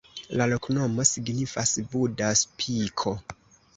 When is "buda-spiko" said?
1.93-3.15